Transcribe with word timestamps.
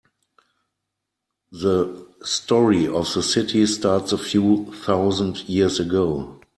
The 1.51 2.07
story 2.23 2.87
of 2.87 3.13
the 3.13 3.21
city 3.21 3.67
starts 3.67 4.11
a 4.11 4.17
few 4.17 4.73
thousand 4.83 5.47
years 5.47 5.79
ago. 5.79 6.41